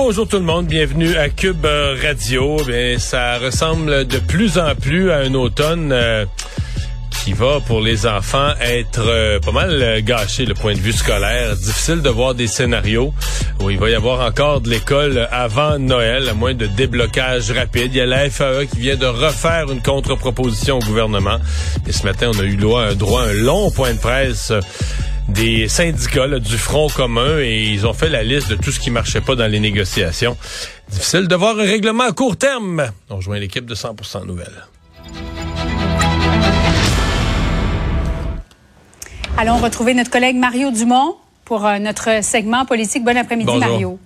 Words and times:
Bonjour 0.00 0.28
tout 0.28 0.36
le 0.36 0.44
monde, 0.44 0.66
bienvenue 0.66 1.16
à 1.16 1.28
Cube 1.28 1.66
euh, 1.66 1.96
Radio. 2.00 2.56
Bien, 2.64 3.00
ça 3.00 3.36
ressemble 3.38 4.06
de 4.06 4.18
plus 4.18 4.56
en 4.56 4.76
plus 4.76 5.10
à 5.10 5.16
un 5.18 5.34
automne 5.34 5.90
euh, 5.90 6.24
qui 7.10 7.32
va 7.32 7.58
pour 7.66 7.80
les 7.80 8.06
enfants 8.06 8.52
être 8.60 9.04
euh, 9.04 9.40
pas 9.40 9.50
mal 9.50 10.00
gâché 10.02 10.46
le 10.46 10.54
point 10.54 10.74
de 10.74 10.78
vue 10.78 10.92
scolaire. 10.92 11.56
Difficile 11.56 12.00
de 12.00 12.10
voir 12.10 12.36
des 12.36 12.46
scénarios 12.46 13.12
où 13.60 13.70
il 13.70 13.78
va 13.78 13.90
y 13.90 13.94
avoir 13.94 14.24
encore 14.24 14.60
de 14.60 14.70
l'école 14.70 15.28
avant 15.32 15.80
Noël, 15.80 16.28
à 16.28 16.32
moins 16.32 16.54
de 16.54 16.66
déblocage 16.66 17.50
rapide. 17.50 17.90
Il 17.92 17.96
y 17.96 18.00
a 18.00 18.06
la 18.06 18.30
FAE 18.30 18.66
qui 18.66 18.78
vient 18.78 18.96
de 18.96 19.06
refaire 19.06 19.68
une 19.72 19.82
contre-proposition 19.82 20.76
au 20.76 20.82
gouvernement. 20.82 21.40
Et 21.88 21.92
ce 21.92 22.04
matin, 22.04 22.30
on 22.32 22.38
a 22.38 22.44
eu 22.44 22.56
droit, 22.56 22.94
droit 22.94 23.22
à 23.22 23.30
un 23.30 23.32
long 23.32 23.72
point 23.72 23.94
de 23.94 23.98
presse 23.98 24.52
des 25.28 25.68
syndicats 25.68 26.26
du 26.38 26.58
Front 26.58 26.88
commun 26.88 27.38
et 27.38 27.64
ils 27.64 27.86
ont 27.86 27.92
fait 27.92 28.08
la 28.08 28.22
liste 28.22 28.48
de 28.48 28.56
tout 28.56 28.72
ce 28.72 28.80
qui 28.80 28.90
marchait 28.90 29.20
pas 29.20 29.34
dans 29.34 29.46
les 29.46 29.60
négociations. 29.60 30.36
Difficile 30.90 31.28
de 31.28 31.34
voir 31.36 31.58
un 31.58 31.64
règlement 31.64 32.04
à 32.04 32.12
court 32.12 32.36
terme. 32.36 32.90
On 33.10 33.16
rejoint 33.16 33.38
l'équipe 33.38 33.66
de 33.66 33.74
100% 33.74 34.26
Nouvelles. 34.26 34.64
Allons 39.36 39.58
retrouver 39.58 39.94
notre 39.94 40.10
collègue 40.10 40.36
Mario 40.36 40.70
Dumont 40.70 41.16
pour 41.44 41.64
euh, 41.64 41.78
notre 41.78 42.24
segment 42.24 42.64
politique. 42.64 43.04
Bon 43.04 43.16
après-midi, 43.16 43.56
Mario. 43.56 43.98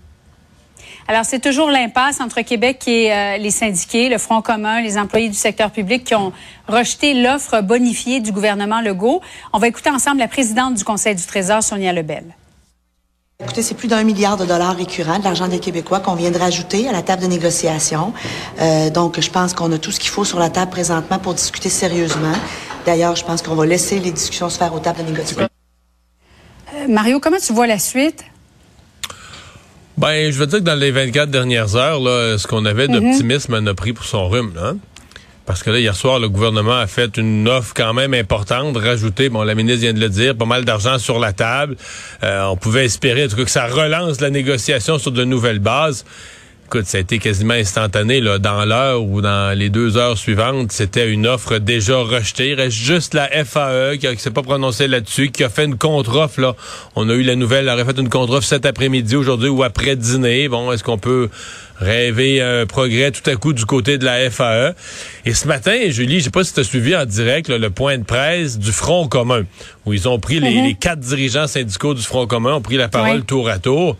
Alors, 1.08 1.24
c'est 1.24 1.40
toujours 1.40 1.70
l'impasse 1.70 2.20
entre 2.20 2.42
Québec 2.42 2.86
et 2.86 3.12
euh, 3.12 3.36
les 3.36 3.50
syndiqués, 3.50 4.08
le 4.08 4.18
Front 4.18 4.40
commun, 4.40 4.80
les 4.80 4.98
employés 4.98 5.28
du 5.28 5.36
secteur 5.36 5.70
public 5.70 6.04
qui 6.04 6.14
ont 6.14 6.32
rejeté 6.68 7.14
l'offre 7.14 7.60
bonifiée 7.60 8.20
du 8.20 8.32
gouvernement 8.32 8.80
Legault. 8.80 9.20
On 9.52 9.58
va 9.58 9.68
écouter 9.68 9.90
ensemble 9.90 10.18
la 10.18 10.28
présidente 10.28 10.74
du 10.74 10.84
Conseil 10.84 11.14
du 11.14 11.26
Trésor, 11.26 11.62
Sonia 11.62 11.92
Lebel. 11.92 12.36
Écoutez, 13.42 13.62
c'est 13.62 13.74
plus 13.74 13.88
d'un 13.88 14.04
milliard 14.04 14.36
de 14.36 14.44
dollars 14.44 14.76
récurrents 14.76 15.18
de 15.18 15.24
l'argent 15.24 15.48
des 15.48 15.58
Québécois 15.58 15.98
qu'on 15.98 16.14
vient 16.14 16.30
de 16.30 16.38
rajouter 16.38 16.88
à 16.88 16.92
la 16.92 17.02
table 17.02 17.22
de 17.22 17.26
négociation. 17.26 18.12
Euh, 18.60 18.88
donc, 18.88 19.18
je 19.20 19.30
pense 19.30 19.52
qu'on 19.52 19.72
a 19.72 19.78
tout 19.78 19.90
ce 19.90 19.98
qu'il 19.98 20.10
faut 20.10 20.24
sur 20.24 20.38
la 20.38 20.48
table 20.48 20.70
présentement 20.70 21.18
pour 21.18 21.34
discuter 21.34 21.68
sérieusement. 21.68 22.34
D'ailleurs, 22.86 23.16
je 23.16 23.24
pense 23.24 23.42
qu'on 23.42 23.56
va 23.56 23.66
laisser 23.66 23.98
les 23.98 24.12
discussions 24.12 24.48
se 24.48 24.58
faire 24.58 24.72
aux 24.72 24.78
tables 24.78 25.00
de 25.00 25.10
négociation. 25.10 25.48
Euh, 26.74 26.86
Mario, 26.88 27.18
comment 27.18 27.38
tu 27.44 27.52
vois 27.52 27.66
la 27.66 27.80
suite? 27.80 28.24
Ben, 30.02 30.32
je 30.32 30.36
veux 30.36 30.48
dire 30.48 30.58
que 30.58 30.64
dans 30.64 30.74
les 30.74 30.90
24 30.90 31.30
dernières 31.30 31.76
heures, 31.76 32.00
là, 32.00 32.36
ce 32.36 32.48
qu'on 32.48 32.64
avait 32.64 32.88
d'optimisme 32.88 33.54
en 33.54 33.64
a 33.68 33.72
pris 33.72 33.92
pour 33.92 34.04
son 34.04 34.28
rhume. 34.28 34.52
Là. 34.52 34.74
Parce 35.46 35.62
que 35.62 35.70
là, 35.70 35.78
hier 35.78 35.94
soir, 35.94 36.18
le 36.18 36.28
gouvernement 36.28 36.76
a 36.76 36.88
fait 36.88 37.18
une 37.18 37.46
offre 37.46 37.72
quand 37.72 37.94
même 37.94 38.12
importante, 38.12 38.76
rajouter, 38.76 39.28
bon, 39.28 39.44
la 39.44 39.54
ministre 39.54 39.82
vient 39.82 39.92
de 39.92 40.00
le 40.00 40.08
dire, 40.08 40.36
pas 40.36 40.44
mal 40.44 40.64
d'argent 40.64 40.98
sur 40.98 41.20
la 41.20 41.32
table. 41.32 41.76
Euh, 42.24 42.46
on 42.46 42.56
pouvait 42.56 42.84
espérer, 42.84 43.26
en 43.26 43.28
tout 43.28 43.36
cas, 43.36 43.44
que 43.44 43.50
ça 43.52 43.68
relance 43.68 44.20
la 44.20 44.30
négociation 44.30 44.98
sur 44.98 45.12
de 45.12 45.22
nouvelles 45.22 45.60
bases 45.60 46.04
écoute, 46.72 46.86
ça 46.86 46.96
a 46.96 47.00
été 47.02 47.18
quasiment 47.18 47.52
instantané 47.52 48.22
là, 48.22 48.38
dans 48.38 48.64
l'heure 48.64 49.02
ou 49.02 49.20
dans 49.20 49.54
les 49.54 49.68
deux 49.68 49.98
heures 49.98 50.16
suivantes. 50.16 50.72
C'était 50.72 51.10
une 51.10 51.26
offre 51.26 51.58
déjà 51.58 51.98
rejetée. 51.98 52.52
Il 52.52 52.54
reste 52.54 52.78
juste 52.78 53.12
la 53.12 53.28
FAE 53.44 53.98
qui, 53.98 54.06
ne 54.06 54.16
s'est 54.16 54.30
pas 54.30 54.42
prononcée 54.42 54.88
là-dessus, 54.88 55.30
qui 55.30 55.44
a 55.44 55.50
fait 55.50 55.66
une 55.66 55.76
contre-offre. 55.76 56.40
Là. 56.40 56.56
On 56.96 57.10
a 57.10 57.12
eu 57.12 57.24
la 57.24 57.36
nouvelle, 57.36 57.68
elle 57.68 57.74
aurait 57.74 57.84
fait 57.84 58.00
une 58.00 58.08
contre-offre 58.08 58.46
cet 58.46 58.64
après-midi, 58.64 59.16
aujourd'hui 59.16 59.50
ou 59.50 59.62
après 59.62 59.96
dîner. 59.96 60.48
Bon, 60.48 60.72
est-ce 60.72 60.82
qu'on 60.82 60.96
peut 60.96 61.28
rêver 61.78 62.40
un 62.40 62.64
progrès 62.64 63.10
tout 63.10 63.28
à 63.28 63.36
coup 63.36 63.52
du 63.52 63.66
côté 63.66 63.98
de 63.98 64.06
la 64.06 64.30
FAE. 64.30 64.74
Et 65.26 65.34
ce 65.34 65.46
matin, 65.46 65.76
Julie, 65.88 66.20
je 66.20 66.24
sais 66.24 66.30
pas 66.30 66.44
si 66.44 66.54
tu 66.54 66.60
as 66.60 66.64
suivi 66.64 66.96
en 66.96 67.04
direct 67.04 67.50
le 67.50 67.68
point 67.68 67.98
de 67.98 68.04
presse 68.04 68.58
du 68.58 68.72
Front 68.72 69.08
commun, 69.08 69.42
où 69.84 69.92
ils 69.92 70.08
ont 70.08 70.18
pris 70.18 70.40
les, 70.40 70.54
mm-hmm. 70.54 70.78
quatre 70.78 71.00
dirigeants 71.00 71.48
syndicaux 71.48 71.92
du 71.92 72.02
Front 72.02 72.26
commun, 72.26 72.54
ont 72.54 72.62
pris 72.62 72.78
la 72.78 72.88
parole 72.88 73.24
tour 73.24 73.50
à 73.50 73.58
tour. 73.58 73.98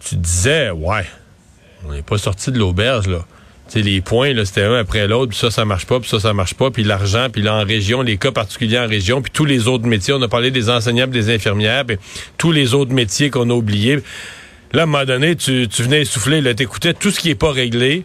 Tu 0.00 0.16
disais, 0.16 0.70
ouais, 0.70 1.04
on 1.86 1.92
n'est 1.92 2.02
pas 2.02 2.18
sorti 2.18 2.50
de 2.50 2.58
l'auberge, 2.58 3.06
là. 3.06 3.24
sais, 3.68 3.82
les 3.82 4.00
points, 4.00 4.32
c'était 4.44 4.62
un 4.62 4.74
après 4.74 5.06
l'autre, 5.06 5.30
puis 5.30 5.38
ça, 5.38 5.50
ça 5.50 5.64
marche 5.64 5.86
pas, 5.86 6.00
puis 6.00 6.08
ça, 6.08 6.20
ça 6.20 6.32
marche 6.32 6.54
pas, 6.54 6.70
puis 6.70 6.84
l'argent, 6.84 7.28
puis 7.30 7.42
là, 7.42 7.54
en 7.54 7.64
région, 7.64 8.02
les 8.02 8.16
cas 8.16 8.32
particuliers 8.32 8.78
en 8.78 8.88
région, 8.88 9.22
puis 9.22 9.30
tous 9.32 9.44
les 9.44 9.68
autres 9.68 9.86
métiers. 9.86 10.14
On 10.14 10.22
a 10.22 10.28
parlé 10.28 10.50
des 10.50 10.70
enseignants, 10.70 11.06
des 11.06 11.30
infirmières, 11.34 11.84
puis 11.84 11.96
tous 12.36 12.52
les 12.52 12.74
autres 12.74 12.92
métiers 12.92 13.30
qu'on 13.30 13.50
a 13.50 13.54
oubliés. 13.54 14.00
Là, 14.72 14.80
à 14.80 14.82
un 14.82 14.86
moment 14.86 15.04
donné, 15.04 15.36
tu, 15.36 15.68
tu 15.68 15.82
venais 15.82 16.04
souffler, 16.04 16.40
là, 16.40 16.54
t'écoutais 16.54 16.94
tout 16.94 17.10
ce 17.10 17.20
qui 17.20 17.30
est 17.30 17.34
pas 17.34 17.52
réglé. 17.52 18.04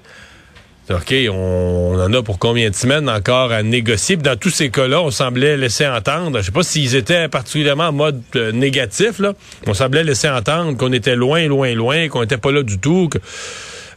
OK, 0.90 1.14
on, 1.30 1.98
en 1.98 2.12
a 2.12 2.22
pour 2.24 2.40
combien 2.40 2.70
de 2.70 2.76
semaines 2.76 3.10
encore 3.10 3.54
à 3.54 3.64
négocier? 3.64 4.18
dans 4.18 4.38
tous 4.38 4.50
ces 4.50 4.70
cas-là, 4.70 5.02
on 5.02 5.12
semblait 5.12 5.56
laisser 5.56 5.88
entendre, 5.88 6.40
je 6.40 6.46
sais 6.46 6.52
pas 6.52 6.64
s'ils 6.64 6.96
étaient 6.96 7.30
particulièrement 7.30 7.88
en 7.88 7.94
mode 7.94 8.22
euh, 8.36 8.52
négatif, 8.52 9.20
là, 9.20 9.34
on 9.66 9.74
semblait 9.74 10.04
laisser 10.04 10.30
entendre 10.30 10.76
qu'on 10.78 10.92
était 10.92 11.16
loin, 11.16 11.48
loin, 11.48 11.74
loin, 11.74 12.10
qu'on 12.10 12.20
n'était 12.20 12.38
pas 12.38 12.52
là 12.52 12.64
du 12.64 12.80
tout. 12.80 13.10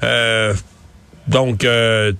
Euh, 0.04 0.54
donc, 1.26 1.64
euh, 1.64 2.12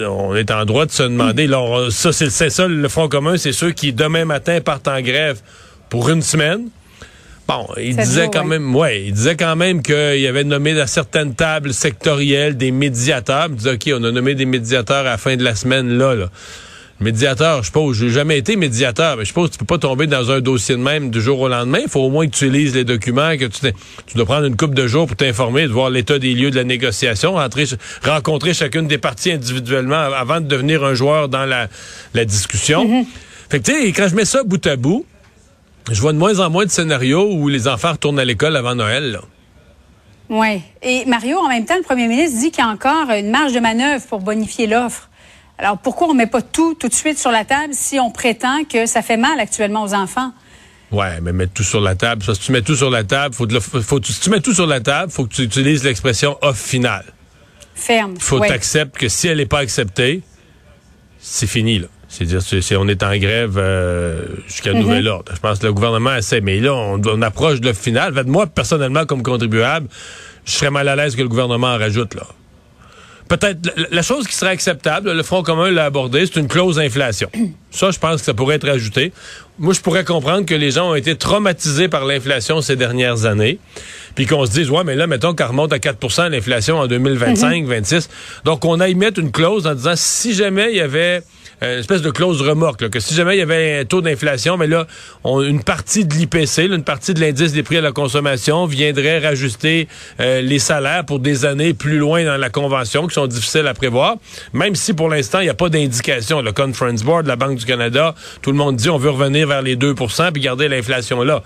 on 0.00 0.34
est 0.34 0.50
en 0.50 0.64
droit 0.64 0.84
de 0.84 0.90
se 0.90 1.04
demander, 1.04 1.46
là, 1.46 1.88
ça, 1.90 2.12
c'est 2.12 2.50
ça, 2.50 2.66
le 2.66 2.88
Front 2.88 3.08
commun, 3.08 3.36
c'est 3.36 3.52
ceux 3.52 3.70
qui, 3.70 3.92
demain 3.92 4.24
matin, 4.24 4.60
partent 4.60 4.88
en 4.88 5.00
grève 5.00 5.40
pour 5.88 6.08
une 6.10 6.22
semaine. 6.22 6.68
Bon, 7.48 7.66
il 7.78 7.96
disait 7.96 8.28
quand 8.30 8.44
même, 8.44 8.76
ouais, 8.76 9.04
il 9.06 9.14
disait 9.14 9.34
quand 9.34 9.56
même 9.56 9.80
qu'il 9.82 10.26
avait 10.26 10.44
nommé 10.44 10.78
à 10.78 10.86
certaines 10.86 11.34
tables 11.34 11.72
sectorielles 11.72 12.58
des 12.58 12.70
médiateurs. 12.70 13.46
Il 13.48 13.56
disait, 13.56 13.72
OK, 13.72 13.90
on 13.98 14.04
a 14.04 14.10
nommé 14.10 14.34
des 14.34 14.44
médiateurs 14.44 14.98
à 14.98 15.02
la 15.04 15.16
fin 15.16 15.34
de 15.34 15.42
la 15.42 15.54
semaine, 15.54 15.96
là, 15.96 16.14
là. 16.14 16.28
Médiateur, 17.00 17.60
je 17.60 17.66
suppose, 17.66 17.96
j'ai 17.96 18.10
jamais 18.10 18.36
été 18.36 18.56
médiateur, 18.56 19.16
mais 19.16 19.22
je 19.22 19.28
suppose 19.28 19.48
que 19.48 19.52
tu 19.52 19.58
peux 19.60 19.64
pas 19.64 19.78
tomber 19.78 20.06
dans 20.06 20.30
un 20.30 20.40
dossier 20.40 20.74
de 20.74 20.80
même 20.80 21.10
du 21.10 21.22
jour 21.22 21.40
au 21.40 21.48
lendemain. 21.48 21.78
Il 21.80 21.88
faut 21.88 22.00
au 22.00 22.10
moins 22.10 22.26
que 22.26 22.36
tu 22.36 22.50
lises 22.50 22.74
les 22.74 22.84
documents, 22.84 23.36
que 23.38 23.44
tu, 23.44 23.60
tu 24.06 24.16
dois 24.16 24.26
prendre 24.26 24.46
une 24.46 24.56
coupe 24.56 24.74
de 24.74 24.86
jours 24.86 25.06
pour 25.06 25.16
t'informer, 25.16 25.62
de 25.62 25.72
voir 25.72 25.90
l'état 25.90 26.18
des 26.18 26.34
lieux 26.34 26.50
de 26.50 26.56
la 26.56 26.64
négociation, 26.64 27.34
rentrer, 27.34 27.64
rencontrer 28.04 28.52
chacune 28.52 28.88
des 28.88 28.98
parties 28.98 29.30
individuellement 29.30 29.94
avant 29.96 30.40
de 30.40 30.46
devenir 30.48 30.84
un 30.84 30.94
joueur 30.94 31.28
dans 31.28 31.46
la, 31.46 31.68
la 32.14 32.24
discussion. 32.24 32.84
Mm-hmm. 32.84 33.06
Fait 33.48 33.60
que 33.60 33.64
tu 33.64 33.72
sais, 33.72 33.92
quand 33.92 34.08
je 34.08 34.16
mets 34.16 34.24
ça 34.24 34.42
bout 34.42 34.66
à 34.66 34.74
bout, 34.74 35.06
je 35.90 36.00
vois 36.00 36.12
de 36.12 36.18
moins 36.18 36.40
en 36.40 36.50
moins 36.50 36.64
de 36.64 36.70
scénarios 36.70 37.32
où 37.32 37.48
les 37.48 37.68
enfants 37.68 37.92
retournent 37.92 38.18
à 38.18 38.24
l'école 38.24 38.56
avant 38.56 38.74
Noël. 38.74 39.20
Oui. 40.28 40.60
Et 40.82 41.04
Mario, 41.06 41.38
en 41.38 41.48
même 41.48 41.64
temps, 41.64 41.76
le 41.76 41.82
premier 41.82 42.06
ministre 42.06 42.38
dit 42.38 42.50
qu'il 42.50 42.62
y 42.62 42.66
a 42.66 42.70
encore 42.70 43.10
une 43.10 43.30
marge 43.30 43.52
de 43.52 43.60
manœuvre 43.60 44.04
pour 44.06 44.20
bonifier 44.20 44.66
l'offre. 44.66 45.08
Alors 45.58 45.78
pourquoi 45.78 46.08
on 46.08 46.12
ne 46.12 46.18
met 46.18 46.26
pas 46.26 46.42
tout 46.42 46.74
tout 46.74 46.88
de 46.88 46.94
suite 46.94 47.18
sur 47.18 47.32
la 47.32 47.44
table 47.44 47.74
si 47.74 47.98
on 47.98 48.10
prétend 48.10 48.64
que 48.64 48.86
ça 48.86 49.02
fait 49.02 49.16
mal 49.16 49.40
actuellement 49.40 49.82
aux 49.82 49.94
enfants? 49.94 50.32
Ouais, 50.90 51.20
mais 51.20 51.32
mettre 51.32 51.52
tout 51.52 51.64
sur 51.64 51.80
la 51.80 51.94
table. 51.94 52.22
si 52.22 52.40
tu 52.40 52.52
mets 52.52 52.62
tout 52.62 52.76
sur 52.76 52.90
la 52.90 53.04
table, 53.04 53.34
faut, 53.34 53.46
faut, 53.60 54.00
si 54.02 54.20
tu 54.20 54.30
mets 54.30 54.40
tout 54.40 54.54
sur 54.54 54.66
la 54.66 54.80
table, 54.80 55.12
faut 55.12 55.24
que 55.24 55.34
tu 55.34 55.42
utilises 55.42 55.84
l'expression 55.84 56.38
offre 56.40 56.64
finale. 56.64 57.04
Ferme. 57.74 58.14
Il 58.16 58.22
faut 58.22 58.40
t'accepter 58.40 58.98
que 58.98 59.08
si 59.08 59.28
elle 59.28 59.38
n'est 59.38 59.46
pas 59.46 59.58
acceptée, 59.58 60.22
c'est 61.18 61.46
fini, 61.46 61.78
là. 61.78 61.88
C'est-à-dire, 62.08 62.40
c'est, 62.42 62.76
on 62.76 62.88
est 62.88 63.02
en 63.02 63.16
grève 63.16 63.56
euh, 63.58 64.24
jusqu'à 64.46 64.72
mhm. 64.72 64.80
nouvel 64.80 65.08
ordre. 65.08 65.30
Je 65.34 65.40
pense 65.40 65.58
que 65.58 65.66
le 65.66 65.72
gouvernement 65.72 66.14
essaie. 66.16 66.40
Mais 66.40 66.58
là, 66.58 66.74
on, 66.74 67.22
approche 67.22 67.60
de 67.60 67.72
final. 67.72 68.14
moi, 68.26 68.46
personnellement, 68.46 69.04
comme 69.04 69.22
contribuable, 69.22 69.88
je 70.46 70.52
serais 70.52 70.70
mal 70.70 70.88
à 70.88 70.96
l'aise 70.96 71.14
que 71.14 71.22
le 71.22 71.28
gouvernement 71.28 71.68
en 71.68 71.78
rajoute, 71.78 72.14
là. 72.14 72.22
Peut-être, 73.28 73.74
la, 73.90 74.00
chose 74.00 74.26
qui 74.26 74.34
serait 74.34 74.52
acceptable, 74.52 75.12
le 75.12 75.22
Front 75.22 75.42
commun 75.42 75.70
l'a 75.70 75.84
abordé, 75.84 76.24
c'est 76.24 76.40
une 76.40 76.48
clause 76.48 76.76
d'inflation. 76.76 77.30
Ça, 77.70 77.90
je 77.90 77.98
pense 77.98 78.20
que 78.20 78.24
ça 78.24 78.32
pourrait 78.32 78.54
être 78.56 78.66
ajouté. 78.66 79.12
Moi, 79.58 79.74
je 79.74 79.80
pourrais 79.80 80.02
comprendre 80.02 80.46
que 80.46 80.54
les 80.54 80.70
gens 80.70 80.92
ont 80.92 80.94
été 80.94 81.14
traumatisés 81.14 81.88
par 81.88 82.06
l'inflation 82.06 82.62
ces 82.62 82.76
dernières 82.76 83.26
années, 83.26 83.58
puis 84.14 84.24
qu'on 84.24 84.46
se 84.46 84.50
dise, 84.52 84.70
ouais, 84.70 84.84
mais 84.84 84.94
là, 84.94 85.06
mettons 85.06 85.34
qu'elle 85.34 85.48
remonte 85.48 85.74
à 85.74 85.76
4% 85.76 86.30
l'inflation 86.30 86.78
en 86.78 86.86
2025, 86.86 87.66
26. 87.66 88.08
Donc, 88.46 88.64
on 88.64 88.80
a 88.80 88.88
y 88.88 88.94
mettre 88.94 89.20
une 89.20 89.30
clause 89.30 89.66
en 89.66 89.74
disant, 89.74 89.92
si 89.96 90.32
jamais 90.32 90.68
il 90.70 90.78
y 90.78 90.80
avait 90.80 91.22
euh, 91.62 91.80
espèce 91.80 92.02
de 92.02 92.10
clause 92.10 92.40
remorque, 92.42 92.88
que 92.88 93.00
si 93.00 93.14
jamais 93.14 93.36
il 93.36 93.38
y 93.38 93.42
avait 93.42 93.80
un 93.80 93.84
taux 93.84 94.00
d'inflation, 94.00 94.56
mais 94.56 94.66
là, 94.66 94.86
une 95.24 95.62
partie 95.62 96.04
de 96.04 96.14
l'IPC, 96.14 96.66
une 96.66 96.84
partie 96.84 97.14
de 97.14 97.20
l'indice 97.20 97.52
des 97.52 97.62
prix 97.62 97.78
à 97.78 97.80
la 97.80 97.92
consommation 97.92 98.66
viendrait 98.66 99.18
rajuster 99.18 99.88
euh, 100.20 100.40
les 100.40 100.58
salaires 100.58 101.04
pour 101.04 101.18
des 101.18 101.44
années 101.44 101.74
plus 101.74 101.98
loin 101.98 102.24
dans 102.24 102.36
la 102.36 102.50
convention, 102.50 103.06
qui 103.06 103.14
sont 103.14 103.26
difficiles 103.26 103.66
à 103.66 103.74
prévoir, 103.74 104.16
même 104.52 104.74
si 104.74 104.94
pour 104.94 105.08
l'instant, 105.08 105.40
il 105.40 105.44
n'y 105.44 105.50
a 105.50 105.54
pas 105.54 105.68
d'indication. 105.68 106.42
Le 106.42 106.52
Conference 106.52 107.02
Board, 107.02 107.26
la 107.26 107.36
Banque 107.36 107.58
du 107.58 107.64
Canada, 107.64 108.14
tout 108.42 108.50
le 108.50 108.56
monde 108.56 108.76
dit 108.76 108.88
on 108.88 108.98
veut 108.98 109.10
revenir 109.10 109.48
vers 109.48 109.62
les 109.62 109.76
2% 109.76 110.32
puis 110.32 110.42
garder 110.42 110.68
l'inflation 110.68 111.22
là. 111.22 111.42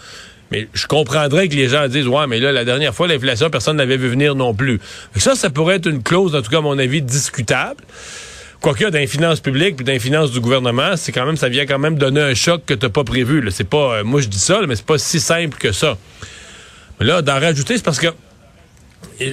Mais 0.51 0.69
je 0.75 0.87
comprendrais 0.87 1.49
que 1.49 1.55
les 1.55 1.69
gens 1.69 1.89
disent 1.89 2.07
ouais, 2.07 2.27
mais 2.27 2.39
là 2.39 2.53
la 2.53 2.67
dernière 2.67 2.95
fois 2.95 3.09
l'inflation 3.09 3.49
personne 3.49 3.79
n'avait 3.79 3.97
vu 3.97 4.09
venir 4.09 4.35
non 4.35 4.53
plus. 4.53 4.81
Ça 5.17 5.35
ça 5.35 5.49
pourrait 5.49 5.77
être 5.77 5.87
une 5.87 6.03
clause 6.03 6.35
en 6.35 6.43
tout 6.43 6.51
cas 6.51 6.59
à 6.59 6.61
mon 6.61 6.79
avis 6.79 7.01
discutable 7.01 7.83
Quoique 8.63 8.85
dans 8.85 8.99
les 8.99 9.09
finances 9.09 9.41
publiques 9.41 9.75
puis 9.75 9.85
dans 9.85 9.93
les 9.93 9.99
finances 9.99 10.31
du 10.31 10.39
gouvernement, 10.39 10.97
ça 10.97 11.49
vient 11.49 11.67
quand 11.67 11.81
même 11.81 11.99
donner 11.99 12.21
un 12.21 12.35
choc 12.35 12.63
que 12.65 12.75
t'as 12.75 12.89
pas 12.89 13.03
prévu. 13.03 13.45
C'est 13.51 13.69
pas, 13.69 13.97
euh, 13.97 14.05
moi 14.05 14.21
je 14.21 14.29
dis 14.29 14.39
ça, 14.39 14.61
mais 14.69 14.77
c'est 14.77 14.87
pas 14.87 14.99
si 14.99 15.19
simple 15.19 15.59
que 15.59 15.73
ça. 15.73 15.99
Mais 17.01 17.07
là, 17.07 17.23
d'en 17.23 17.41
rajouter, 17.41 17.77
c'est 17.77 17.85
parce 17.85 17.99
que 17.99 18.07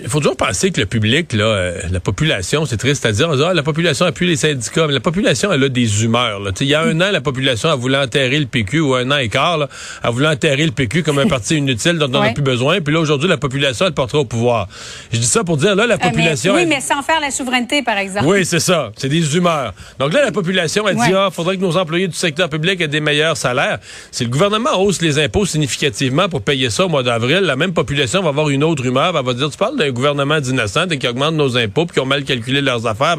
il 0.04 0.10
faut 0.10 0.20
toujours 0.20 0.38
penser 0.38 0.72
que 0.72 0.80
le 0.80 0.86
public, 0.86 1.34
là, 1.34 1.46
euh, 1.46 1.82
la 1.92 2.00
population, 2.00 2.66
c'est 2.66 2.78
triste 2.78 3.06
à 3.06 3.12
dire, 3.12 3.30
ah, 3.30 3.54
la 3.54 3.64
population 3.64 4.06
appuie 4.06 4.28
les 4.28 4.36
syndicats, 4.36 4.88
mais 4.88 4.94
la 4.94 5.00
population, 5.00 5.52
elle 5.52 5.64
a 5.64 5.70
des 5.70 6.04
humeurs. 6.04 6.42
Il 6.60 6.68
y 6.68 6.76
a 6.76 6.82
un 6.82 7.00
an, 7.02 7.12
la 7.12 7.22
population 7.22 7.70
a 7.70 7.76
voulu 7.76 7.96
enterrer 7.96 8.40
le 8.40 8.46
PQ, 8.46 8.80
ou 8.80 8.96
un 8.96 9.10
an 9.12 9.18
et 9.18 9.30
quart, 9.30 9.58
là, 9.58 9.70
a 10.04 10.10
voulu 10.10 10.28
enterrer 10.28 10.66
le 10.66 10.72
PQ 10.72 11.04
comme 11.04 11.20
un 11.20 11.28
parti 11.36 11.58
inutile 11.58 11.98
dont 11.98 12.08
on 12.08 12.22
n'a 12.22 12.32
plus 12.32 12.44
besoin. 12.44 12.82
Puis 12.82 12.94
là, 12.94 13.00
aujourd'hui, 13.00 13.30
la 13.30 13.38
population, 13.38 13.86
elle 13.86 13.94
portera 13.94 14.20
au 14.20 14.26
pouvoir. 14.26 14.68
Je 15.12 15.20
dis 15.20 15.26
ça 15.26 15.44
pour 15.44 15.58
dire, 15.58 15.76
là, 15.76 15.88
la 15.88 15.96
euh, 15.96 15.98
population... 15.98 16.54
oui, 16.54 16.66
mais 16.66 16.82
sans 16.82 17.02
faire 17.02 17.20
la 17.20 17.32
souveraineté, 17.32 17.82
par 17.82 17.98
exemple. 17.98 18.26
Oui, 18.28 18.46
c'est 18.46 18.60
ça. 18.60 18.92
C'est 18.96 19.10
des 19.10 19.36
humeurs. 19.36 19.74
Donc 20.00 20.14
là, 20.14 20.24
la 20.24 20.32
population, 20.32 20.88
elle 20.88 20.96
dit, 20.96 21.14
ah, 21.16 21.30
faudrait 21.32 21.58
que 21.58 21.62
nos 21.62 21.78
employés 21.78 22.08
du 22.08 22.16
secteur 22.16 22.50
public 22.50 22.82
aient 22.82 22.88
des 22.88 23.02
meilleurs 23.02 23.38
salaires. 23.38 23.80
Si 24.12 24.24
le 24.24 24.30
gouvernement 24.30 24.80
hausse 24.80 25.02
les 25.02 25.20
impôts 25.20 25.46
significativement 25.46 26.30
pour 26.30 26.42
payer 26.42 26.70
ça 26.70 26.86
au 26.86 26.90
mois 26.90 27.04
d'avril, 27.04 27.40
la 27.40 27.56
même 27.56 27.74
population 27.74 28.22
va 28.22 28.30
avoir 28.30 28.50
une 28.50 28.64
autre 28.64 28.86
humeur. 28.86 29.16
Elle 29.18 29.26
va 29.26 29.34
dire, 29.34 29.50
tu 29.50 29.58
parles 29.58 29.79
d'un 29.80 29.92
gouvernement 29.92 30.40
d'innocents 30.40 30.88
et 30.88 30.98
qui 30.98 31.08
augmentent 31.08 31.36
nos 31.36 31.58
impôts 31.58 31.86
puis 31.86 31.96
qui 31.96 32.00
ont 32.00 32.06
mal 32.06 32.24
calculé 32.24 32.62
leurs 32.62 32.86
affaires. 32.86 33.18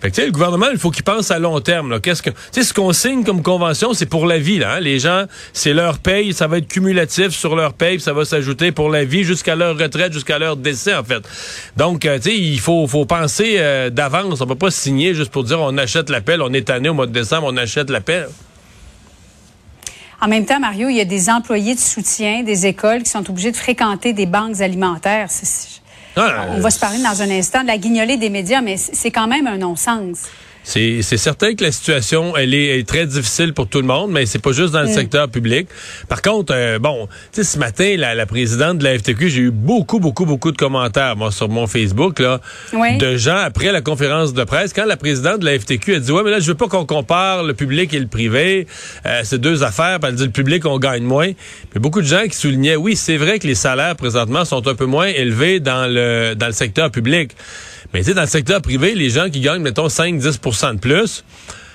Fait 0.00 0.12
que, 0.12 0.20
le 0.22 0.30
gouvernement, 0.30 0.68
il 0.70 0.78
faut 0.78 0.92
qu'il 0.92 1.02
pense 1.02 1.32
à 1.32 1.40
long 1.40 1.58
terme. 1.60 2.00
Qu'est-ce 2.00 2.22
que, 2.22 2.30
ce 2.52 2.72
qu'on 2.72 2.92
signe 2.92 3.24
comme 3.24 3.42
convention, 3.42 3.94
c'est 3.94 4.06
pour 4.06 4.26
la 4.26 4.38
vie. 4.38 4.58
Là, 4.58 4.74
hein. 4.74 4.80
Les 4.80 5.00
gens, 5.00 5.24
c'est 5.52 5.72
leur 5.72 5.98
paye, 5.98 6.32
ça 6.32 6.46
va 6.46 6.58
être 6.58 6.68
cumulatif 6.68 7.30
sur 7.30 7.56
leur 7.56 7.72
paye, 7.72 7.98
ça 7.98 8.12
va 8.12 8.24
s'ajouter 8.24 8.70
pour 8.70 8.90
la 8.90 9.04
vie 9.04 9.24
jusqu'à 9.24 9.56
leur 9.56 9.76
retraite, 9.76 10.12
jusqu'à 10.12 10.38
leur 10.38 10.56
décès, 10.56 10.94
en 10.94 11.02
fait. 11.02 11.28
Donc, 11.76 12.06
euh, 12.06 12.18
tu 12.18 12.30
sais, 12.30 12.36
il 12.36 12.60
faut, 12.60 12.86
faut 12.86 13.06
penser 13.06 13.56
euh, 13.58 13.90
d'avance. 13.90 14.40
On 14.40 14.46
peut 14.46 14.54
pas 14.54 14.70
signer 14.70 15.14
juste 15.14 15.32
pour 15.32 15.42
dire 15.42 15.60
on 15.60 15.76
achète 15.76 16.10
l'appel, 16.10 16.42
on 16.42 16.52
est 16.52 16.68
tanné 16.68 16.88
au 16.88 16.94
mois 16.94 17.06
de 17.06 17.12
décembre, 17.12 17.48
on 17.50 17.56
achète 17.56 17.90
l'appel. 17.90 18.28
En 20.20 20.26
même 20.26 20.46
temps, 20.46 20.58
Mario, 20.58 20.88
il 20.88 20.96
y 20.96 21.00
a 21.00 21.04
des 21.04 21.30
employés 21.30 21.74
de 21.74 21.80
soutien 21.80 22.42
des 22.42 22.66
écoles 22.66 23.02
qui 23.04 23.10
sont 23.10 23.28
obligés 23.30 23.52
de 23.52 23.56
fréquenter 23.56 24.12
des 24.12 24.26
banques 24.26 24.60
alimentaires. 24.60 25.28
Ah, 26.16 26.46
On 26.56 26.60
va 26.60 26.70
se 26.70 26.80
parler 26.80 27.00
dans 27.00 27.22
un 27.22 27.30
instant 27.30 27.62
de 27.62 27.68
la 27.68 27.78
guignolée 27.78 28.16
des 28.16 28.30
médias, 28.30 28.60
mais 28.60 28.76
c'est 28.76 29.12
quand 29.12 29.28
même 29.28 29.46
un 29.46 29.58
non-sens. 29.58 30.24
C'est 30.68 31.16
certain 31.16 31.54
que 31.54 31.64
la 31.64 31.72
situation, 31.72 32.36
elle 32.36 32.52
est, 32.52 32.86
très 32.86 33.06
difficile 33.06 33.54
pour 33.54 33.68
tout 33.68 33.80
le 33.80 33.86
monde, 33.86 34.10
mais 34.10 34.26
c'est 34.26 34.38
pas 34.38 34.52
juste 34.52 34.74
dans 34.74 34.82
le 34.82 34.88
mm. 34.88 34.92
secteur 34.92 35.28
public. 35.30 35.66
Par 36.10 36.20
contre, 36.20 36.52
euh, 36.54 36.78
bon, 36.78 37.08
tu 37.32 37.42
sais, 37.42 37.44
ce 37.44 37.58
matin, 37.58 37.96
la, 37.96 38.26
présidente 38.26 38.76
de 38.76 38.84
la 38.84 38.98
FTQ, 38.98 39.30
j'ai 39.30 39.40
eu 39.40 39.50
beaucoup, 39.50 39.98
beaucoup, 39.98 40.26
beaucoup 40.26 40.52
de 40.52 40.58
commentaires, 40.58 41.16
moi, 41.16 41.32
sur 41.32 41.48
mon 41.48 41.66
Facebook, 41.66 42.18
là, 42.18 42.42
de 42.72 43.16
gens 43.16 43.38
après 43.38 43.72
la 43.72 43.80
conférence 43.80 44.34
de 44.34 44.44
presse, 44.44 44.74
quand 44.74 44.84
la 44.84 44.98
présidente 44.98 45.40
de 45.40 45.46
la 45.46 45.58
FTQ 45.58 45.94
a 45.94 46.00
dit, 46.00 46.12
ouais, 46.12 46.22
mais 46.22 46.30
là, 46.30 46.38
je 46.38 46.48
veux 46.48 46.54
pas 46.54 46.68
qu'on 46.68 46.84
compare 46.84 47.44
le 47.44 47.54
public 47.54 47.94
et 47.94 47.98
le 47.98 48.06
privé, 48.06 48.66
euh, 49.06 49.22
c'est 49.24 49.40
deux 49.40 49.62
affaires, 49.62 49.98
elle 50.02 50.16
dit, 50.16 50.24
le 50.24 50.30
public, 50.30 50.66
on 50.66 50.78
gagne 50.78 51.02
moins. 51.02 51.32
Mais 51.74 51.80
beaucoup 51.80 52.02
de 52.02 52.06
gens 52.06 52.24
qui 52.24 52.36
soulignaient, 52.36 52.76
oui, 52.76 52.94
c'est 52.94 53.16
vrai 53.16 53.38
que 53.38 53.46
les 53.46 53.54
salaires, 53.54 53.96
présentement, 53.96 54.44
sont 54.44 54.68
un 54.68 54.74
peu 54.74 54.86
moins 54.86 55.06
élevés 55.06 55.60
dans 55.60 55.90
le, 55.90 56.34
dans 56.34 56.46
le 56.46 56.52
secteur 56.52 56.90
public. 56.90 57.32
Mais 57.94 58.00
tu 58.00 58.06
sais, 58.06 58.14
dans 58.14 58.22
le 58.22 58.26
secteur 58.26 58.60
privé, 58.60 58.94
les 58.94 59.08
gens 59.08 59.30
qui 59.30 59.40
gagnent, 59.40 59.62
mettons, 59.62 59.86
5-10 59.86 60.38
de 60.74 60.78
plus, 60.78 61.24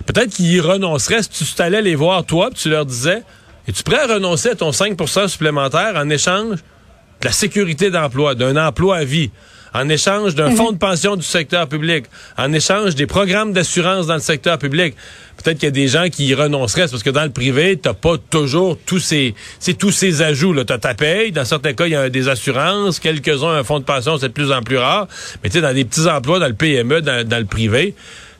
peut-être 0.06 0.32
qu'ils 0.32 0.52
y 0.52 0.60
renonceraient 0.60 1.24
si 1.24 1.56
tu 1.56 1.62
allais 1.62 1.82
les 1.82 1.96
voir, 1.96 2.26
toi, 2.26 2.50
puis 2.50 2.60
tu 2.64 2.70
leur 2.70 2.86
disais, 2.86 3.24
es-tu 3.68 3.84
prêt 3.84 4.00
à 4.00 4.14
renoncer 4.16 4.50
à 4.50 4.56
ton 4.56 4.72
5% 4.72 5.28
supplémentaire 5.28 5.94
en 5.96 6.10
échange 6.10 6.58
de 6.58 7.26
la 7.26 7.32
sécurité 7.32 7.90
d'emploi, 7.90 8.36
d'un 8.36 8.56
emploi 8.58 8.98
à 8.98 9.04
vie? 9.04 9.32
en 9.74 9.90
échange 9.90 10.36
d'un 10.36 10.50
mhm. 10.50 10.56
fonds 10.56 10.72
de 10.72 10.78
pension 10.78 11.16
du 11.16 11.24
secteur 11.24 11.68
public, 11.68 12.06
en 12.38 12.54
échange 12.54 12.96
des 12.96 13.08
programmes 13.08 13.54
d'assurance 13.54 14.08
dans 14.08 14.14
le 14.16 14.20
secteur 14.20 14.58
public? 14.58 14.96
Peut-être 15.38 15.58
qu'il 15.58 15.68
y 15.68 15.68
a 15.68 15.72
des 15.72 15.88
gens 15.88 16.10
qui 16.10 16.28
y 16.28 16.34
renonceraient, 16.36 16.88
parce 16.88 17.02
que 17.02 17.10
dans 17.10 17.24
le 17.24 17.32
privé, 17.32 17.78
t'as 17.82 17.94
pas 17.94 18.18
toujours 18.30 18.78
tous 18.86 19.00
ces, 19.00 19.34
c'est 19.60 19.74
tous 19.74 19.92
ces 19.92 20.22
ajouts. 20.22 20.54
Là, 20.54 20.64
t'as 20.64 20.78
ta 20.78 20.94
paye, 20.94 21.32
dans 21.32 21.44
certains 21.44 21.74
cas, 21.74 21.88
il 21.88 21.94
y 21.94 21.96
a 21.96 22.10
des 22.10 22.30
assurances, 22.30 23.00
quelques-uns 23.00 23.50
un 23.50 23.64
fonds 23.64 23.80
de 23.80 23.86
pension, 23.86 24.18
c'est 24.18 24.28
de 24.28 24.34
plus 24.34 24.52
en 24.52 24.62
plus 24.62 24.78
rare. 24.78 25.08
Mais 25.44 25.50
tu 25.50 25.56
sais, 25.56 25.62
dans 25.62 25.74
des 25.74 25.86
petits 25.86 26.08
emplois, 26.08 26.40
dans 26.40 26.48
le 26.48 26.54
PME, 26.54 27.02
dans, 27.02 27.28
dans 27.28 27.40
le 27.40 27.46
privé, 27.46 27.96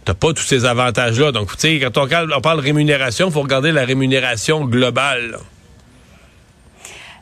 t'as 0.06 0.14
pas 0.14 0.34
tous 0.34 0.44
ces 0.44 0.66
avantages-là. 0.66 1.32
Donc, 1.32 1.52
tu 1.52 1.60
sais, 1.60 1.80
quand 1.80 1.98
on, 1.98 2.08
on 2.36 2.42
parle 2.42 2.60
rémunération, 2.60 3.32
faut 3.32 3.42
regarder 3.42 3.72
la 3.72 3.86
rémunération 3.86 4.66
globale. 4.66 5.40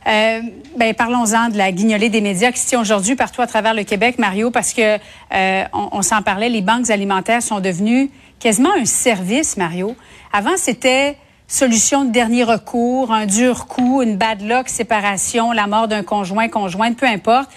Euh, 0.06 0.40
ben, 0.76 0.94
parlons-en 0.94 1.48
de 1.48 1.56
la 1.56 1.70
guignolée 1.70 2.08
des 2.08 2.20
médias 2.20 2.50
qui 2.50 2.58
se 2.58 2.68
tient 2.68 2.80
aujourd'hui 2.80 3.14
partout 3.14 3.40
à 3.40 3.46
travers 3.46 3.72
le 3.72 3.84
Québec, 3.84 4.18
Mario, 4.18 4.50
parce 4.50 4.72
que 4.72 4.96
euh, 5.32 5.64
on, 5.72 6.02
s'en 6.02 6.22
parlait, 6.22 6.48
les 6.48 6.62
banques 6.62 6.90
alimentaires 6.90 7.42
sont 7.42 7.60
devenues 7.60 8.10
quasiment 8.40 8.72
un 8.76 8.84
service, 8.84 9.56
Mario. 9.56 9.94
Avant, 10.32 10.56
c'était 10.56 11.16
solution 11.46 12.04
de 12.04 12.10
dernier 12.10 12.42
recours, 12.42 13.12
un 13.12 13.26
dur 13.26 13.66
coup, 13.66 14.02
une 14.02 14.16
bad 14.16 14.42
luck, 14.42 14.68
séparation, 14.68 15.52
la 15.52 15.68
mort 15.68 15.86
d'un 15.86 16.02
conjoint, 16.02 16.48
conjointe, 16.48 16.96
peu 16.96 17.06
importe. 17.06 17.50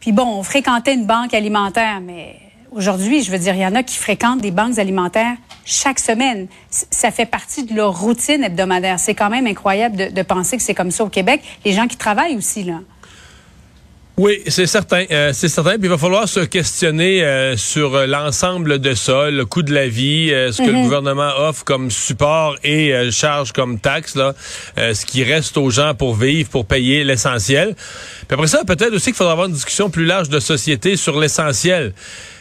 Puis 0.00 0.10
bon, 0.10 0.26
on 0.26 0.42
fréquentait 0.42 0.94
une 0.94 1.06
banque 1.06 1.34
alimentaire, 1.34 2.00
mais 2.00 2.36
Aujourd'hui, 2.72 3.22
je 3.22 3.30
veux 3.30 3.38
dire, 3.38 3.54
il 3.54 3.60
y 3.60 3.66
en 3.66 3.74
a 3.74 3.82
qui 3.82 3.96
fréquentent 3.96 4.40
des 4.40 4.50
banques 4.50 4.78
alimentaires 4.78 5.36
chaque 5.64 5.98
semaine. 5.98 6.46
Ça 6.70 7.10
fait 7.10 7.26
partie 7.26 7.64
de 7.64 7.74
leur 7.74 7.98
routine 7.98 8.42
hebdomadaire. 8.42 8.98
C'est 8.98 9.14
quand 9.14 9.30
même 9.30 9.46
incroyable 9.46 10.12
de, 10.12 10.22
penser 10.22 10.56
que 10.56 10.62
c'est 10.62 10.74
comme 10.74 10.90
ça 10.90 11.04
au 11.04 11.08
Québec. 11.08 11.40
Les 11.64 11.72
gens 11.72 11.86
qui 11.86 11.96
travaillent 11.96 12.36
aussi, 12.36 12.64
là. 12.64 12.80
Oui, 14.18 14.40
c'est 14.46 14.66
certain. 14.66 15.04
Euh, 15.10 15.34
c'est 15.34 15.48
certain. 15.48 15.72
Puis 15.72 15.82
il 15.84 15.88
va 15.90 15.98
falloir 15.98 16.26
se 16.26 16.40
questionner 16.40 17.22
euh, 17.22 17.54
sur 17.58 18.06
l'ensemble 18.06 18.78
de 18.78 18.94
ça, 18.94 19.30
le 19.30 19.44
coût 19.44 19.62
de 19.62 19.74
la 19.74 19.88
vie, 19.88 20.32
euh, 20.32 20.52
ce 20.52 20.62
que 20.62 20.68
le 20.68 20.72
mhm. 20.72 20.84
gouvernement 20.84 21.30
offre 21.36 21.64
comme 21.64 21.90
support 21.90 22.56
et 22.64 23.10
charge 23.10 23.52
comme 23.52 23.78
taxe, 23.78 24.16
là, 24.16 24.34
ce 24.78 25.04
qui 25.04 25.22
reste 25.22 25.58
aux 25.58 25.68
gens 25.68 25.94
pour 25.94 26.14
vivre, 26.14 26.48
pour 26.48 26.64
payer 26.64 27.04
l'essentiel. 27.04 27.74
Puis 27.74 28.34
après 28.34 28.46
ça, 28.46 28.64
peut-être 28.64 28.94
aussi 28.94 29.06
qu'il 29.06 29.16
faudra 29.16 29.32
avoir 29.32 29.48
une 29.48 29.54
discussion 29.54 29.90
plus 29.90 30.06
large 30.06 30.30
de 30.30 30.40
société 30.40 30.96
sur 30.96 31.20
l'essentiel. 31.20 31.92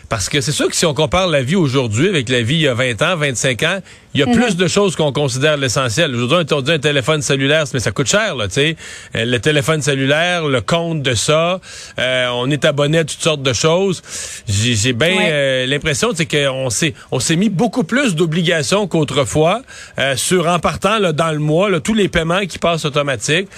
Parce 0.09 0.29
que 0.29 0.41
c'est 0.41 0.51
sûr 0.51 0.69
que 0.69 0.75
si 0.75 0.85
on 0.85 0.93
compare 0.93 1.27
la 1.27 1.41
vie 1.41 1.55
aujourd'hui 1.55 2.07
avec 2.07 2.29
la 2.29 2.41
vie 2.41 2.55
il 2.55 2.61
y 2.61 2.67
a 2.67 2.73
20 2.73 3.01
ans, 3.01 3.15
25 3.15 3.63
ans, 3.63 3.79
il 4.15 4.19
y 4.19 4.23
a 4.23 4.27
plus 4.27 4.53
mhm. 4.53 4.55
de 4.55 4.67
choses 4.67 4.95
qu'on 4.95 5.11
considère 5.11 5.57
l'essentiel. 5.57 6.15
Aujourd'hui, 6.15 6.53
on 6.53 6.61
dit 6.61 6.71
un 6.71 6.79
téléphone 6.79 7.21
cellulaire, 7.21 7.65
mais 7.73 7.81
ça 7.81 7.91
coûte 7.91 8.07
cher, 8.07 8.35
là, 8.35 8.47
tu 8.47 8.53
sais. 8.53 8.77
Euh, 9.13 9.25
le 9.25 9.39
téléphone 9.39 9.81
cellulaire, 9.81 10.47
le 10.47 10.61
compte 10.61 11.01
de 11.01 11.13
ça, 11.15 11.59
euh, 11.99 12.27
on 12.33 12.49
est 12.49 12.63
abonné 12.63 12.99
à 12.99 13.03
toutes 13.03 13.21
sortes 13.21 13.43
de 13.43 13.51
choses. 13.51 14.01
J'ai 14.47 14.93
bien 14.93 15.17
euh, 15.19 15.65
l'impression, 15.65 16.11
c'est 16.15 16.25
qu'on 16.25 16.69
s'est 16.69 16.93
on 17.11 17.19
s'est 17.19 17.35
mis 17.35 17.49
beaucoup 17.49 17.83
plus 17.83 18.15
d'obligations 18.15 18.87
qu'autrefois 18.87 19.61
sur 20.15 20.47
en 20.47 20.59
partant 20.59 20.97
là, 20.97 21.11
dans 21.11 21.31
le 21.31 21.39
mois, 21.39 21.69
là, 21.69 21.81
tous 21.81 21.93
les 21.93 22.07
paiements 22.07 22.45
qui 22.45 22.57
passent 22.57 22.85
automatiques. 22.85 23.49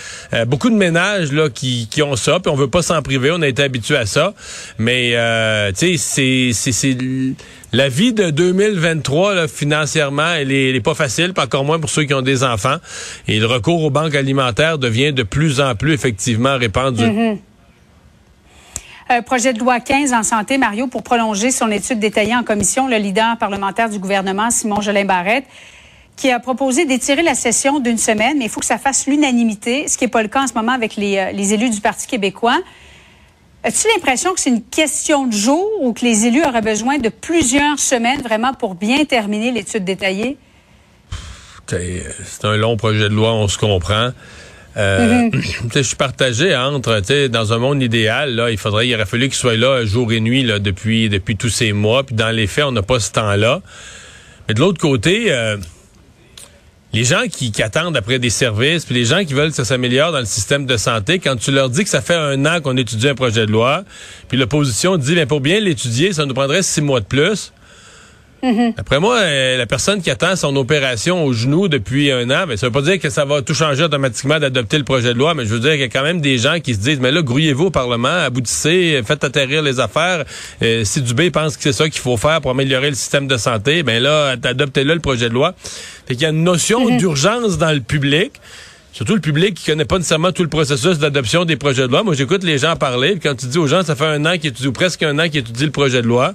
beaucoup 0.47 0.69
de 0.69 0.75
ménages 0.75 1.31
là 1.31 1.49
qui, 1.49 1.87
qui 1.89 2.01
ont 2.01 2.15
ça, 2.15 2.39
puis 2.39 2.51
on 2.51 2.55
veut 2.55 2.69
pas 2.69 2.81
s'en 2.81 3.01
priver, 3.03 3.29
on 3.31 3.41
a 3.41 3.47
été 3.47 3.61
habitué 3.61 3.95
à 3.95 4.05
ça. 4.07 4.33
Mais 4.79 5.11
tu 5.77 5.97
sais, 5.97 6.51
c'est 6.53 6.71
c'est 6.71 6.97
la 7.73 7.89
vie 7.89 8.13
de 8.13 8.29
2023, 8.29 9.35
là, 9.35 9.47
financièrement, 9.47 10.33
elle 10.33 10.51
est, 10.51 10.79
pas 10.81 10.95
facile, 10.95 11.33
pas 11.33 11.45
encore 11.45 11.65
moins 11.65 11.79
pour 11.79 11.89
ceux 11.89 12.03
qui 12.03 12.13
ont 12.13 12.21
des 12.21 12.43
enfants. 12.43 12.77
Et 13.27 13.39
le 13.39 13.45
recours 13.45 13.83
aux 13.83 13.89
banques 13.89 14.15
alimentaires 14.15 14.77
devient 14.77 15.11
de 15.11 15.23
plus 15.23 15.59
en 15.59 15.75
plus 15.75 15.93
effectivement 15.93 16.57
répandu. 16.57 17.03
Mm-hmm. 17.03 17.37
Projet 19.25 19.53
de 19.53 19.59
loi 19.59 19.79
15 19.79 20.13
en 20.13 20.23
santé, 20.23 20.57
Mario, 20.57 20.87
pour 20.87 21.01
prolonger 21.01 21.51
son 21.51 21.71
étude 21.71 21.99
détaillée 21.99 22.35
en 22.35 22.43
commission, 22.43 22.87
le 22.87 22.97
leader 22.97 23.37
parlementaire 23.37 23.89
du 23.89 23.99
gouvernement, 23.99 24.51
Simon 24.51 24.81
Jolin 24.81 25.05
Barrette, 25.05 25.45
qui 26.17 26.31
a 26.31 26.39
proposé 26.39 26.85
d'étirer 26.85 27.21
la 27.21 27.35
session 27.35 27.79
d'une 27.79 27.97
semaine, 27.97 28.37
mais 28.37 28.45
il 28.45 28.49
faut 28.49 28.59
que 28.59 28.65
ça 28.65 28.77
fasse 28.77 29.07
l'unanimité, 29.07 29.87
ce 29.87 29.97
qui 29.97 30.03
n'est 30.05 30.09
pas 30.09 30.23
le 30.23 30.27
cas 30.27 30.43
en 30.43 30.47
ce 30.47 30.53
moment 30.53 30.73
avec 30.73 30.95
les, 30.95 31.17
euh, 31.17 31.31
les 31.31 31.53
élus 31.53 31.69
du 31.69 31.79
Parti 31.79 32.07
québécois. 32.07 32.57
As-tu 33.67 33.89
l'impression 33.93 34.33
que 34.33 34.39
c'est 34.39 34.49
une 34.49 34.63
question 34.63 35.27
de 35.27 35.33
jour 35.33 35.67
ou 35.81 35.91
que 35.91 36.05
les 36.05 36.25
élus 36.25 36.41
auraient 36.45 36.61
besoin 36.61 36.99
de 36.99 37.09
plusieurs 37.09 37.77
semaines 37.79 38.21
vraiment 38.21 38.53
pour 38.53 38.75
bien 38.75 39.03
terminer 39.03 39.51
l'étude 39.51 39.83
détaillée? 39.83 40.37
C'est 41.67 42.45
un 42.45 42.55
long 42.55 42.77
projet 42.77 43.09
de 43.09 43.13
loi, 43.13 43.33
on 43.33 43.49
se 43.49 43.57
comprend. 43.57 44.11
Euh, 44.77 45.23
mhm. 45.23 45.31
Je 45.75 45.81
suis 45.81 45.97
partagé 45.97 46.55
entre, 46.55 47.01
dans 47.27 47.51
un 47.51 47.57
monde 47.57 47.83
idéal, 47.83 48.35
là, 48.35 48.51
il 48.51 48.57
faudrait, 48.57 48.87
il 48.87 48.95
aurait 48.95 49.05
fallu 49.05 49.27
qu'il 49.27 49.35
soit 49.35 49.57
là 49.57 49.83
jour 49.83 50.13
et 50.13 50.21
nuit 50.21 50.43
là, 50.43 50.59
depuis, 50.59 51.09
depuis 51.09 51.35
tous 51.35 51.49
ces 51.49 51.73
mois. 51.73 52.05
Puis 52.05 52.15
dans 52.15 52.33
les 52.33 52.47
faits, 52.47 52.63
on 52.63 52.71
n'a 52.71 52.83
pas 52.83 53.01
ce 53.01 53.11
temps-là. 53.11 53.61
Mais 54.47 54.53
de 54.53 54.61
l'autre 54.61 54.79
côté, 54.79 55.25
euh, 55.33 55.57
les 56.97 57.03
gens 57.03 57.27
qui, 57.31 57.51
attendent 57.61 57.95
après 57.95 58.17
des 58.17 58.31
services, 58.31 58.83
puis 58.83 58.95
les 58.95 59.05
gens 59.05 59.23
qui 59.23 59.35
veulent 59.35 59.51
que 59.51 59.55
ça 59.55 59.65
s'améliore 59.65 60.11
dans 60.11 60.19
le 60.19 60.25
système 60.25 60.65
de 60.65 60.77
santé, 60.77 61.19
quand 61.19 61.35
tu 61.35 61.51
leur 61.51 61.69
dis 61.69 61.83
que 61.83 61.89
ça 61.91 62.01
fait 62.01 62.15
un 62.15 62.43
an 62.47 62.59
qu'on 62.59 62.75
étudie 62.75 63.07
un 63.07 63.13
projet 63.13 63.45
de 63.45 63.51
loi, 63.51 63.83
puis 64.29 64.35
l'opposition 64.35 64.97
dit, 64.97 65.13
bien, 65.13 65.27
pour 65.27 65.39
bien 65.39 65.59
l'étudier, 65.59 66.11
ça 66.11 66.25
nous 66.25 66.33
prendrait 66.33 66.63
six 66.63 66.81
mois 66.81 66.99
de 66.99 67.05
plus. 67.05 67.53
Mhm. 68.43 68.73
Après 68.77 68.99
moi, 68.99 69.17
euh, 69.17 69.57
la 69.57 69.65
personne 69.65 70.01
qui 70.01 70.09
attend 70.09 70.35
son 70.35 70.55
opération 70.55 71.25
au 71.25 71.33
genou 71.33 71.67
depuis 71.67 72.11
un 72.11 72.29
an, 72.29 72.45
ben, 72.47 72.55
ça 72.55 72.67
veut 72.67 72.71
pas 72.71 72.81
dire 72.81 72.99
que 72.99 73.09
ça 73.09 73.25
va 73.25 73.41
tout 73.41 73.53
changer 73.53 73.83
automatiquement 73.83 74.39
d'adopter 74.39 74.77
le 74.77 74.83
projet 74.83 75.13
de 75.13 75.19
loi, 75.19 75.33
mais 75.33 75.45
je 75.45 75.53
veux 75.53 75.59
dire 75.59 75.71
qu'il 75.71 75.81
y 75.81 75.83
a 75.83 75.89
quand 75.89 76.03
même 76.03 76.21
des 76.21 76.37
gens 76.37 76.59
qui 76.59 76.75
se 76.75 76.79
disent, 76.79 76.99
mais 76.99 77.11
là, 77.11 77.21
grouillez-vous 77.21 77.65
au 77.65 77.71
Parlement, 77.71 78.07
aboutissez, 78.07 79.01
faites 79.05 79.23
atterrir 79.23 79.61
les 79.61 79.79
affaires. 79.79 80.25
Euh, 80.61 80.83
si 80.83 81.01
Dubé 81.01 81.31
pense 81.31 81.57
que 81.57 81.63
c'est 81.63 81.73
ça 81.73 81.89
qu'il 81.89 82.01
faut 82.01 82.17
faire 82.17 82.41
pour 82.41 82.51
améliorer 82.51 82.89
le 82.89 82.95
système 82.95 83.27
de 83.27 83.37
santé, 83.37 83.83
ben 83.83 84.01
là, 84.01 84.35
adoptez-le 84.43 84.93
le 84.93 84.99
projet 84.99 85.29
de 85.29 85.33
loi. 85.33 85.53
Fait 86.07 86.13
qu'il 86.13 86.23
y 86.23 86.25
a 86.25 86.29
une 86.29 86.43
notion 86.43 86.89
mhm. 86.89 86.97
d'urgence 86.97 87.57
dans 87.57 87.71
le 87.71 87.81
public. 87.81 88.33
Surtout 88.97 89.13
le 89.13 89.21
public 89.21 89.53
qui 89.53 89.65
connaît 89.69 89.85
pas 89.85 89.97
nécessairement 89.97 90.31
tout 90.31 90.41
le 90.41 90.49
processus 90.49 90.97
d'adoption 90.97 91.45
des 91.45 91.55
projets 91.55 91.83
de 91.83 91.91
loi. 91.91 92.01
Moi, 92.01 92.15
j'écoute 92.15 92.43
les 92.43 92.57
gens 92.57 92.75
parler. 92.75 93.19
quand 93.21 93.35
tu 93.35 93.45
dis 93.45 93.59
aux 93.59 93.67
gens, 93.67 93.83
ça 93.83 93.95
fait 93.95 94.07
un 94.07 94.25
an 94.25 94.39
qu'ils 94.39 94.47
étudient, 94.47 94.69
ou 94.69 94.73
presque 94.73 95.03
un 95.03 95.19
an 95.19 95.29
qu'ils 95.29 95.41
étudient 95.41 95.67
le 95.67 95.71
projet 95.71 96.01
de 96.01 96.07
loi, 96.07 96.33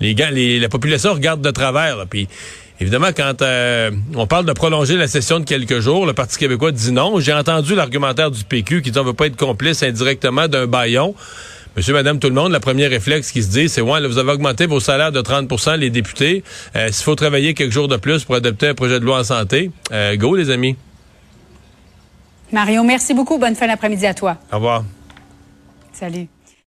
les 0.00 0.14
gars, 0.14 0.30
la 0.30 0.68
population 0.68 1.12
regarde 1.12 1.40
de 1.40 1.50
travers. 1.50 2.06
Puis 2.08 2.28
évidemment, 2.80 3.08
quand 3.16 3.42
euh, 3.42 3.90
on 4.14 4.26
parle 4.26 4.44
de 4.44 4.52
prolonger 4.52 4.96
la 4.96 5.08
session 5.08 5.40
de 5.40 5.44
quelques 5.44 5.80
jours, 5.80 6.06
le 6.06 6.12
Parti 6.12 6.38
québécois 6.38 6.72
dit 6.72 6.92
non. 6.92 7.20
J'ai 7.20 7.32
entendu 7.32 7.74
l'argumentaire 7.74 8.30
du 8.30 8.44
PQ 8.44 8.82
qui 8.82 8.90
dit 8.90 8.98
on 8.98 9.04
veut 9.04 9.12
pas 9.12 9.26
être 9.26 9.36
complice 9.36 9.82
indirectement 9.82 10.48
d'un 10.48 10.66
baillon. 10.66 11.14
Monsieur, 11.76 11.92
madame, 11.92 12.18
tout 12.18 12.28
le 12.28 12.34
monde, 12.34 12.52
le 12.52 12.58
premier 12.58 12.88
réflexe 12.88 13.30
qui 13.30 13.40
se 13.40 13.50
dit, 13.50 13.68
c'est 13.68 13.80
ouais, 13.80 14.04
vous 14.04 14.18
avez 14.18 14.32
augmenté 14.32 14.66
vos 14.66 14.80
salaires 14.80 15.12
de 15.12 15.20
30% 15.20 15.76
les 15.76 15.90
députés. 15.90 16.42
Euh, 16.74 16.88
s'il 16.90 17.04
faut 17.04 17.14
travailler 17.14 17.54
quelques 17.54 17.70
jours 17.70 17.86
de 17.86 17.96
plus 17.96 18.24
pour 18.24 18.34
adopter 18.34 18.68
un 18.68 18.74
projet 18.74 18.98
de 18.98 19.04
loi 19.04 19.20
en 19.20 19.24
santé, 19.24 19.70
euh, 19.92 20.16
go 20.16 20.34
les 20.34 20.50
amis. 20.50 20.74
Mario, 22.50 22.82
merci 22.82 23.14
beaucoup. 23.14 23.38
Bonne 23.38 23.54
fin 23.54 23.68
d'après-midi 23.68 24.06
à 24.06 24.14
toi. 24.14 24.38
Au 24.50 24.56
revoir. 24.56 24.84
Salut. 25.92 26.26